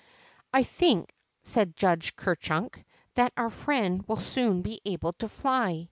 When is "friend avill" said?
3.51-4.19